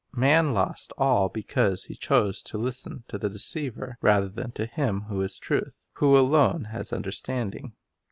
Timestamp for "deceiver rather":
3.29-4.29